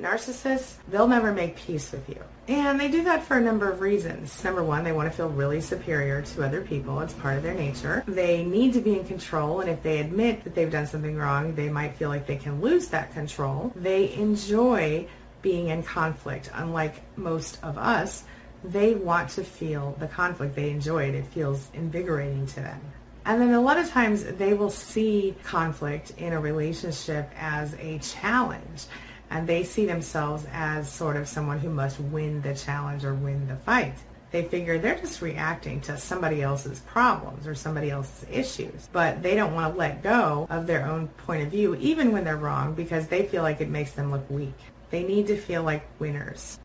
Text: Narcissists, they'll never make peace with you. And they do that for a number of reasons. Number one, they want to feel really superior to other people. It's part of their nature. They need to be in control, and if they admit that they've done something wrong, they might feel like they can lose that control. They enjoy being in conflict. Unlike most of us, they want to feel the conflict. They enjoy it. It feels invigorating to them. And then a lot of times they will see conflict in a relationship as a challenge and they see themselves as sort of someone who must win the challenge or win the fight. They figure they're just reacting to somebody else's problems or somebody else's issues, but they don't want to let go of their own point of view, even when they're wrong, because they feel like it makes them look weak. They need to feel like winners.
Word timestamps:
Narcissists, 0.00 0.78
they'll 0.88 1.06
never 1.06 1.32
make 1.32 1.54
peace 1.54 1.92
with 1.92 2.08
you. 2.08 2.20
And 2.48 2.80
they 2.80 2.88
do 2.88 3.04
that 3.04 3.22
for 3.22 3.36
a 3.36 3.40
number 3.40 3.70
of 3.70 3.80
reasons. 3.80 4.42
Number 4.42 4.64
one, 4.64 4.84
they 4.84 4.92
want 4.92 5.10
to 5.10 5.16
feel 5.16 5.28
really 5.28 5.60
superior 5.60 6.22
to 6.22 6.44
other 6.44 6.62
people. 6.62 6.98
It's 7.00 7.12
part 7.12 7.36
of 7.36 7.42
their 7.42 7.54
nature. 7.54 8.02
They 8.08 8.42
need 8.42 8.72
to 8.72 8.80
be 8.80 8.98
in 8.98 9.04
control, 9.04 9.60
and 9.60 9.68
if 9.68 9.82
they 9.82 10.00
admit 10.00 10.44
that 10.44 10.54
they've 10.54 10.70
done 10.70 10.86
something 10.86 11.16
wrong, 11.16 11.54
they 11.54 11.68
might 11.68 11.94
feel 11.94 12.08
like 12.08 12.26
they 12.26 12.36
can 12.36 12.60
lose 12.60 12.88
that 12.88 13.12
control. 13.12 13.70
They 13.76 14.14
enjoy 14.14 15.06
being 15.42 15.68
in 15.68 15.82
conflict. 15.82 16.50
Unlike 16.54 17.16
most 17.18 17.62
of 17.62 17.76
us, 17.76 18.24
they 18.64 18.94
want 18.94 19.28
to 19.30 19.44
feel 19.44 19.94
the 20.00 20.08
conflict. 20.08 20.56
They 20.56 20.70
enjoy 20.70 21.10
it. 21.10 21.14
It 21.14 21.26
feels 21.26 21.68
invigorating 21.74 22.46
to 22.46 22.56
them. 22.56 22.80
And 23.24 23.40
then 23.40 23.52
a 23.52 23.60
lot 23.60 23.78
of 23.78 23.88
times 23.88 24.24
they 24.24 24.54
will 24.54 24.70
see 24.70 25.36
conflict 25.44 26.12
in 26.16 26.32
a 26.32 26.40
relationship 26.40 27.30
as 27.36 27.74
a 27.74 27.98
challenge 27.98 28.86
and 29.32 29.48
they 29.48 29.64
see 29.64 29.86
themselves 29.86 30.46
as 30.52 30.92
sort 30.92 31.16
of 31.16 31.26
someone 31.26 31.58
who 31.58 31.70
must 31.70 31.98
win 31.98 32.42
the 32.42 32.54
challenge 32.54 33.02
or 33.02 33.14
win 33.14 33.48
the 33.48 33.56
fight. 33.56 33.94
They 34.30 34.44
figure 34.44 34.78
they're 34.78 34.98
just 34.98 35.22
reacting 35.22 35.80
to 35.82 35.96
somebody 35.96 36.42
else's 36.42 36.80
problems 36.80 37.46
or 37.46 37.54
somebody 37.54 37.90
else's 37.90 38.26
issues, 38.30 38.88
but 38.92 39.22
they 39.22 39.34
don't 39.34 39.54
want 39.54 39.72
to 39.72 39.78
let 39.78 40.02
go 40.02 40.46
of 40.50 40.66
their 40.66 40.86
own 40.86 41.08
point 41.08 41.42
of 41.42 41.48
view, 41.48 41.74
even 41.76 42.12
when 42.12 42.24
they're 42.24 42.36
wrong, 42.36 42.74
because 42.74 43.08
they 43.08 43.24
feel 43.24 43.42
like 43.42 43.60
it 43.60 43.70
makes 43.70 43.92
them 43.92 44.10
look 44.10 44.28
weak. 44.30 44.54
They 44.90 45.02
need 45.02 45.26
to 45.28 45.36
feel 45.36 45.62
like 45.62 45.82
winners. 45.98 46.58